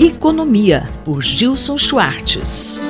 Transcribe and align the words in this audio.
Economia, 0.00 0.88
por 1.04 1.20
Gilson 1.20 1.76
Schwartz. 1.76 2.80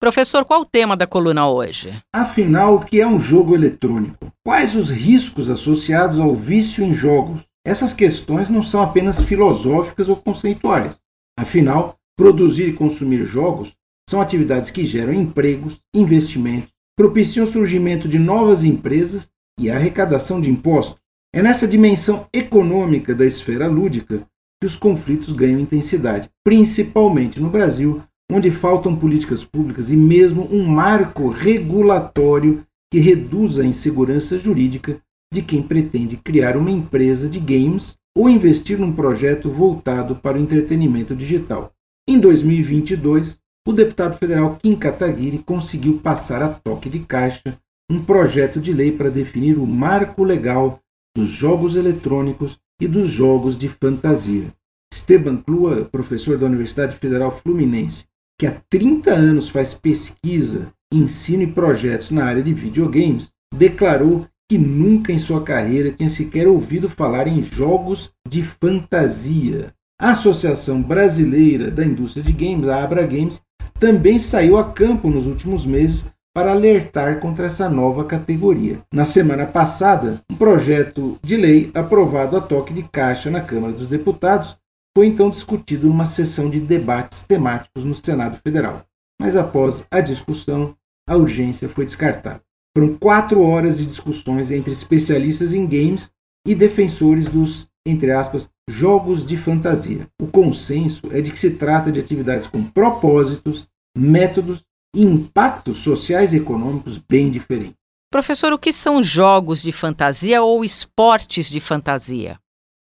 Professor, 0.00 0.42
qual 0.46 0.62
o 0.62 0.64
tema 0.64 0.96
da 0.96 1.06
coluna 1.06 1.46
hoje? 1.46 1.92
Afinal, 2.10 2.76
o 2.76 2.80
que 2.80 3.02
é 3.02 3.06
um 3.06 3.20
jogo 3.20 3.54
eletrônico? 3.54 4.32
Quais 4.42 4.74
os 4.74 4.90
riscos 4.90 5.50
associados 5.50 6.18
ao 6.18 6.34
vício 6.34 6.82
em 6.82 6.94
jogos? 6.94 7.42
Essas 7.62 7.92
questões 7.92 8.48
não 8.48 8.62
são 8.62 8.82
apenas 8.82 9.20
filosóficas 9.20 10.08
ou 10.08 10.16
conceituais. 10.16 10.98
Afinal, 11.38 11.96
produzir 12.16 12.68
e 12.68 12.72
consumir 12.72 13.26
jogos 13.26 13.70
são 14.08 14.18
atividades 14.18 14.70
que 14.70 14.86
geram 14.86 15.12
empregos, 15.12 15.78
investimentos, 15.94 16.70
propiciam 16.96 17.44
o 17.44 17.50
surgimento 17.50 18.08
de 18.08 18.18
novas 18.18 18.64
empresas 18.64 19.28
e 19.60 19.70
a 19.70 19.76
arrecadação 19.76 20.40
de 20.40 20.48
impostos. 20.48 21.03
É 21.34 21.42
nessa 21.42 21.66
dimensão 21.66 22.28
econômica 22.32 23.12
da 23.12 23.26
esfera 23.26 23.66
lúdica 23.66 24.24
que 24.60 24.66
os 24.68 24.76
conflitos 24.76 25.32
ganham 25.34 25.58
intensidade, 25.58 26.30
principalmente 26.44 27.40
no 27.40 27.50
Brasil, 27.50 28.00
onde 28.30 28.52
faltam 28.52 28.94
políticas 28.94 29.44
públicas 29.44 29.90
e 29.90 29.96
mesmo 29.96 30.46
um 30.54 30.64
marco 30.64 31.28
regulatório 31.28 32.62
que 32.88 33.00
reduza 33.00 33.64
a 33.64 33.66
insegurança 33.66 34.38
jurídica 34.38 35.00
de 35.32 35.42
quem 35.42 35.60
pretende 35.60 36.16
criar 36.16 36.56
uma 36.56 36.70
empresa 36.70 37.28
de 37.28 37.40
games 37.40 37.96
ou 38.16 38.30
investir 38.30 38.78
num 38.78 38.92
projeto 38.92 39.50
voltado 39.50 40.14
para 40.14 40.38
o 40.38 40.40
entretenimento 40.40 41.16
digital. 41.16 41.72
Em 42.08 42.20
2022, 42.20 43.40
o 43.66 43.72
deputado 43.72 44.16
federal 44.18 44.56
Kim 44.62 44.76
Kataguiri 44.76 45.38
conseguiu 45.38 45.98
passar 45.98 46.44
a 46.44 46.50
toque 46.50 46.88
de 46.88 47.00
caixa 47.00 47.58
um 47.90 48.00
projeto 48.00 48.60
de 48.60 48.72
lei 48.72 48.92
para 48.92 49.10
definir 49.10 49.58
o 49.58 49.66
marco 49.66 50.22
legal 50.22 50.78
dos 51.16 51.28
jogos 51.28 51.76
eletrônicos 51.76 52.58
e 52.80 52.88
dos 52.88 53.08
jogos 53.08 53.56
de 53.56 53.68
fantasia. 53.68 54.52
Esteban 54.92 55.36
Clua, 55.36 55.84
professor 55.84 56.36
da 56.36 56.46
Universidade 56.46 56.96
Federal 56.96 57.30
Fluminense, 57.40 58.04
que 58.38 58.46
há 58.46 58.60
30 58.68 59.12
anos 59.12 59.48
faz 59.48 59.74
pesquisa, 59.74 60.72
ensino 60.92 61.42
e 61.42 61.52
projetos 61.52 62.10
na 62.10 62.24
área 62.24 62.42
de 62.42 62.52
videogames, 62.52 63.30
declarou 63.54 64.26
que 64.48 64.58
nunca 64.58 65.12
em 65.12 65.18
sua 65.18 65.42
carreira 65.42 65.92
tinha 65.92 66.10
sequer 66.10 66.46
ouvido 66.46 66.88
falar 66.88 67.26
em 67.26 67.42
jogos 67.42 68.12
de 68.28 68.42
fantasia. 68.42 69.72
A 70.00 70.10
Associação 70.10 70.82
Brasileira 70.82 71.70
da 71.70 71.84
Indústria 71.84 72.22
de 72.22 72.32
Games, 72.32 72.68
a 72.68 72.82
Abra 72.82 73.06
Games, 73.06 73.40
também 73.78 74.18
saiu 74.18 74.56
a 74.56 74.72
campo 74.72 75.08
nos 75.08 75.26
últimos 75.26 75.64
meses 75.64 76.12
para 76.34 76.50
alertar 76.50 77.20
contra 77.20 77.46
essa 77.46 77.68
nova 77.68 78.04
categoria. 78.04 78.80
Na 78.92 79.04
semana 79.04 79.46
passada, 79.46 80.20
um 80.30 80.34
projeto 80.34 81.16
de 81.22 81.36
lei 81.36 81.70
aprovado 81.72 82.36
a 82.36 82.40
toque 82.40 82.74
de 82.74 82.82
caixa 82.82 83.30
na 83.30 83.40
Câmara 83.40 83.72
dos 83.72 83.86
Deputados 83.86 84.56
foi 84.96 85.06
então 85.06 85.30
discutido 85.30 85.86
numa 85.86 86.06
sessão 86.06 86.50
de 86.50 86.58
debates 86.58 87.24
temáticos 87.24 87.84
no 87.84 87.94
Senado 87.94 88.38
Federal. 88.42 88.84
Mas 89.20 89.36
após 89.36 89.86
a 89.90 90.00
discussão, 90.00 90.74
a 91.08 91.16
urgência 91.16 91.68
foi 91.68 91.84
descartada. 91.84 92.40
Foram 92.76 92.96
quatro 92.96 93.40
horas 93.42 93.78
de 93.78 93.86
discussões 93.86 94.50
entre 94.50 94.72
especialistas 94.72 95.52
em 95.52 95.66
games 95.66 96.10
e 96.46 96.54
defensores 96.54 97.28
dos, 97.28 97.68
entre 97.86 98.10
aspas, 98.10 98.48
jogos 98.68 99.24
de 99.24 99.36
fantasia. 99.36 100.08
O 100.20 100.26
consenso 100.26 101.02
é 101.12 101.20
de 101.20 101.30
que 101.30 101.38
se 101.38 101.52
trata 101.52 101.92
de 101.92 102.00
atividades 102.00 102.46
com 102.46 102.64
propósitos, 102.64 103.68
métodos 103.96 104.64
e 104.94 105.02
impactos 105.02 105.78
sociais 105.78 106.32
e 106.32 106.36
econômicos 106.36 106.98
bem 106.98 107.30
diferentes. 107.30 107.74
Professor, 108.10 108.52
o 108.52 108.58
que 108.58 108.72
são 108.72 109.02
jogos 109.02 109.60
de 109.60 109.72
fantasia 109.72 110.40
ou 110.42 110.64
esportes 110.64 111.50
de 111.50 111.58
fantasia? 111.58 112.38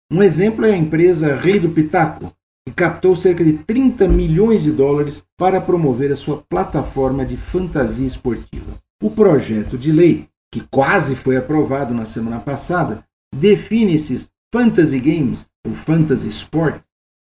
Um 0.09 0.23
exemplo 0.23 0.65
é 0.65 0.71
a 0.71 0.77
empresa 0.77 1.35
Rei 1.35 1.59
do 1.59 1.69
Pitaco, 1.69 2.31
que 2.65 2.73
captou 2.73 3.13
cerca 3.13 3.43
de 3.43 3.53
30 3.53 4.07
milhões 4.07 4.63
de 4.63 4.71
dólares 4.71 5.25
para 5.37 5.59
promover 5.59 6.11
a 6.13 6.15
sua 6.15 6.41
plataforma 6.49 7.25
de 7.25 7.35
fantasia 7.35 8.07
esportiva. 8.07 8.73
O 9.03 9.11
projeto 9.11 9.77
de 9.77 9.91
lei, 9.91 10.29
que 10.49 10.61
quase 10.71 11.13
foi 11.15 11.35
aprovado 11.35 11.93
na 11.93 12.05
semana 12.05 12.39
passada, 12.39 13.03
define 13.35 13.95
esses 13.95 14.31
fantasy 14.53 14.99
games, 14.99 15.47
ou 15.65 15.73
fantasy 15.73 16.29
sports, 16.29 16.81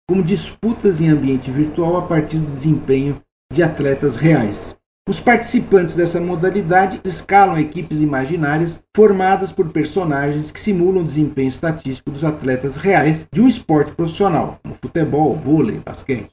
como 0.08 0.24
disputas 0.24 1.02
em 1.02 1.10
ambiente 1.10 1.50
virtual 1.50 1.98
a 1.98 2.02
partir 2.04 2.38
do 2.38 2.52
desempenho 2.52 3.20
de 3.60 3.64
atletas 3.64 4.16
reais. 4.16 4.74
Os 5.06 5.20
participantes 5.20 5.94
dessa 5.94 6.22
modalidade 6.22 7.02
escalam 7.04 7.60
equipes 7.60 8.00
imaginárias 8.00 8.82
formadas 8.96 9.52
por 9.52 9.68
personagens 9.68 10.50
que 10.50 10.62
simulam 10.62 11.02
o 11.02 11.06
desempenho 11.06 11.50
estatístico 11.50 12.10
dos 12.10 12.24
atletas 12.24 12.78
reais 12.78 13.28
de 13.30 13.42
um 13.42 13.50
esporte 13.50 13.92
profissional, 13.92 14.62
como 14.64 14.78
futebol, 14.82 15.36
vôlei, 15.36 15.82
basquete. 15.86 16.30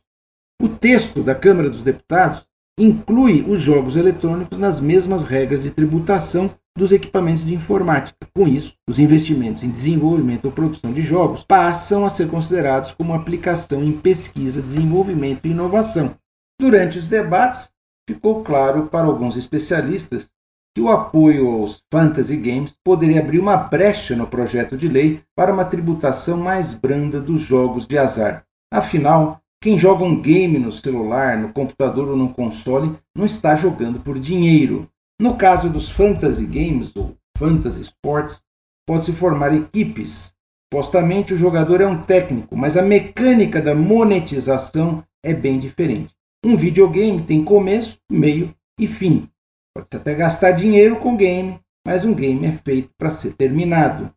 O 0.63 0.69
texto 0.69 1.21
da 1.21 1.35
Câmara 1.35 1.69
dos 1.69 1.83
Deputados 1.83 2.45
inclui 2.79 3.45
os 3.49 3.59
jogos 3.59 3.97
eletrônicos 3.97 4.57
nas 4.57 4.79
mesmas 4.79 5.25
regras 5.25 5.65
de 5.65 5.71
tributação 5.71 6.49
dos 6.79 6.93
equipamentos 6.93 7.45
de 7.45 7.55
informática. 7.55 8.17
Com 8.33 8.47
isso, 8.47 8.75
os 8.89 9.01
investimentos 9.01 9.65
em 9.65 9.71
desenvolvimento 9.71 10.45
ou 10.45 10.53
produção 10.53 10.93
de 10.93 11.03
jogos 11.03 11.43
passam 11.43 12.05
a 12.05 12.09
ser 12.09 12.29
considerados 12.29 12.93
como 12.93 13.15
aplicação 13.15 13.83
em 13.83 13.91
pesquisa, 13.91 14.63
desenvolvimento 14.63 15.45
e 15.45 15.51
inovação. 15.51 16.15
Durante 16.59 16.99
os 16.99 17.07
debates, 17.07 17.71
ficou 18.09 18.43
claro 18.43 18.87
para 18.87 19.07
alguns 19.07 19.37
especialistas 19.37 20.31
que 20.75 20.81
o 20.81 20.89
apoio 20.89 21.49
aos 21.49 21.83
fantasy 21.93 22.37
games 22.37 22.75
poderia 22.85 23.21
abrir 23.21 23.39
uma 23.39 23.57
brecha 23.57 24.15
no 24.15 24.27
projeto 24.27 24.77
de 24.77 24.89
lei 24.89 25.23
para 25.35 25.53
uma 25.53 25.65
tributação 25.65 26.39
mais 26.39 26.75
branda 26.75 27.21
dos 27.21 27.41
jogos 27.41 27.87
de 27.87 27.99
azar. 27.99 28.45
Afinal, 28.73 29.41
quem 29.63 29.79
joga 29.79 30.05
um 30.05 30.21
game 30.21 30.59
no 30.59 30.71
celular, 30.71 31.39
no 31.39 31.53
computador 31.53 32.09
ou 32.09 32.17
no 32.17 32.33
console 32.33 32.97
não 33.17 33.25
está 33.25 33.55
jogando 33.55 34.01
por 34.01 34.19
dinheiro. 34.19 34.89
No 35.21 35.37
caso 35.37 35.69
dos 35.69 35.91
fantasy 35.91 36.45
games 36.47 36.95
ou 36.95 37.17
fantasy 37.39 37.83
sports, 37.83 38.43
pode-se 38.87 39.13
formar 39.13 39.55
equipes. 39.55 40.33
Supostamente 40.73 41.33
o 41.33 41.39
jogador 41.39 41.81
é 41.81 41.87
um 41.87 42.03
técnico, 42.03 42.57
mas 42.57 42.77
a 42.77 42.83
mecânica 42.83 43.63
da 43.63 43.75
monetização 43.75 45.03
é 45.25 45.33
bem 45.33 45.59
diferente. 45.59 46.16
Um 46.45 46.57
videogame 46.57 47.23
tem 47.23 47.45
começo, 47.45 47.99
meio 48.11 48.55
e 48.79 48.87
fim. 48.87 49.29
Pode-se 49.75 49.97
até 49.97 50.15
gastar 50.15 50.53
dinheiro 50.53 50.97
com 50.97 51.17
game, 51.17 51.59
mas 51.87 52.05
um 52.05 52.15
game 52.15 52.47
é 52.47 52.53
feito 52.53 52.91
para 52.99 53.11
ser 53.11 53.35
terminado. 53.35 54.11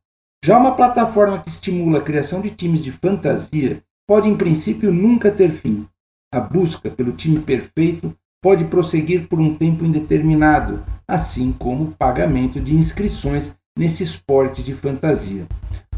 Já 0.44 0.58
uma 0.58 0.76
plataforma 0.76 1.42
que 1.42 1.50
estimula 1.50 2.00
a 2.00 2.04
criação 2.04 2.40
de 2.40 2.50
times 2.50 2.84
de 2.84 2.92
fantasia 2.92 3.84
pode, 4.08 4.30
em 4.30 4.38
princípio, 4.38 4.92
nunca 4.92 5.30
ter 5.32 5.52
fim. 5.52 5.86
A 6.34 6.40
busca 6.40 6.90
pelo 6.90 7.12
time 7.12 7.40
perfeito 7.40 8.16
pode 8.42 8.64
prosseguir 8.66 9.28
por 9.28 9.40
um 9.40 9.56
tempo 9.56 9.84
indeterminado, 9.84 10.84
assim 11.08 11.52
como 11.52 11.86
o 11.86 11.92
pagamento 11.92 12.60
de 12.62 12.76
inscrições 12.76 13.56
nesse 13.78 14.04
esporte 14.04 14.64
de 14.64 14.74
fantasia. 14.74 15.48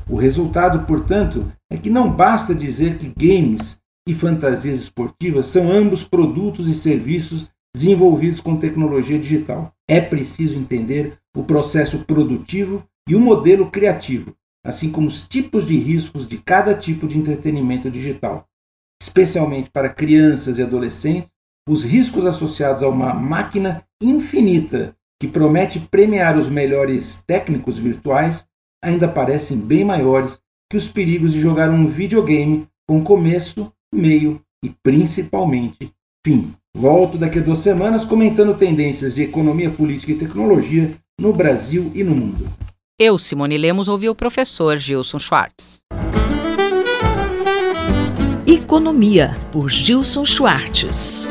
O 0.10 0.16
resultado, 0.16 0.86
portanto, 0.86 1.52
é 1.70 1.78
que 1.78 1.90
não 1.90 2.12
basta 2.12 2.54
dizer 2.54 2.98
que 2.98 3.14
games 3.18 3.81
e 4.08 4.14
fantasias 4.14 4.80
esportivas 4.80 5.48
são 5.48 5.72
ambos 5.72 6.04
produtos 6.04 6.68
e 6.68 6.74
serviços 6.74 7.48
desenvolvidos 7.76 8.40
com 8.40 8.58
tecnologia 8.58 9.18
digital. 9.18 9.74
É 9.88 10.02
preciso 10.02 10.58
entender 10.58 11.18
o 11.36 11.44
processo 11.44 12.00
produtivo 12.00 12.84
e 13.08 13.16
o 13.16 13.20
modelo 13.20 13.70
criativo, 13.70 14.36
assim 14.66 14.92
como 14.92 15.08
os 15.08 15.28
tipos 15.28 15.68
de 15.68 15.78
riscos 15.78 16.28
de 16.28 16.38
cada 16.38 16.76
tipo 16.76 17.08
de 17.08 17.18
entretenimento 17.18 17.90
digital. 17.90 18.46
Especialmente 19.02 19.70
para 19.70 19.90
crianças 19.90 20.58
e 20.58 20.64
adolescentes, 20.64 21.32
os 21.68 21.84
riscos 21.84 22.26
associados 22.26 22.84
a 22.84 22.88
uma 22.88 23.14
máquina 23.14 23.84
infinita 24.02 24.96
que 25.20 25.28
promete 25.28 25.80
premiar 25.80 26.38
os 26.38 26.50
melhores 26.50 27.24
técnicos 27.26 27.78
virtuais 27.78 28.46
ainda 28.84 29.08
parecem 29.08 29.58
bem 29.58 29.86
maiores 29.86 30.42
que 30.70 30.78
os 30.78 30.88
perigos 30.88 31.34
de 31.34 31.40
jogar 31.40 31.70
um 31.70 31.88
videogame 31.88 32.68
com 32.88 33.04
começo, 33.04 33.72
meio 33.94 34.42
e 34.64 34.72
principalmente 34.84 35.92
fim. 36.26 36.54
Volto 36.76 37.18
daqui 37.18 37.40
a 37.40 37.42
duas 37.42 37.60
semanas 37.60 38.06
comentando 38.06 38.58
tendências 38.58 39.14
de 39.14 39.24
economia, 39.24 39.70
política 39.70 40.14
e 40.14 40.18
tecnologia 40.18 40.92
no 41.20 41.34
Brasil 41.34 41.92
e 41.94 42.04
no 42.04 42.16
mundo. 42.16 42.48
Eu, 43.00 43.18
Simone 43.18 43.58
Lemos, 43.58 43.88
ouvi 43.88 44.08
o 44.08 44.16
professor 44.16 44.78
Gilson 44.78 45.20
Schwartz. 45.20 45.80
Economia, 48.48 49.36
por 49.52 49.70
Gilson 49.70 50.24
Schwartz. 50.24 51.28